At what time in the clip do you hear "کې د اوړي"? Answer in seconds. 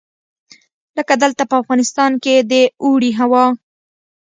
2.23-3.11